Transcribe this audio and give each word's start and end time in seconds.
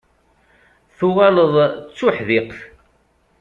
Tuɣaleḍ 0.97 1.53
d 1.73 1.89
tuḥdiqt. 1.97 2.59